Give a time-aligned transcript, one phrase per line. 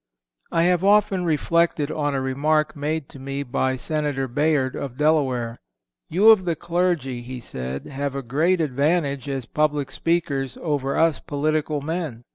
[0.51, 5.57] I have often reflected on a remark made to me by Senator Bayard of Delaware:
[6.09, 11.19] "You of the clergy," he said, "have a great advantage as public speakers over us
[11.19, 12.23] political men.